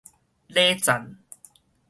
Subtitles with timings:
[0.49, 1.15] 禮讚